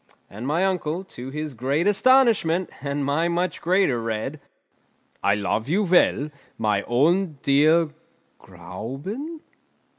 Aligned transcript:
And 0.31 0.47
my 0.47 0.65
uncle, 0.65 1.03
to 1.03 1.29
his 1.29 1.53
great 1.53 1.85
astonishment, 1.85 2.71
and 2.81 3.05
my 3.05 3.27
much 3.27 3.61
greater, 3.61 4.01
read: 4.01 4.39
"I 5.23 5.35
love 5.35 5.69
you 5.69 5.83
well, 5.83 6.31
my 6.57 6.81
own 6.87 7.37
dear 7.43 7.89
Gräuben!" 8.39 9.41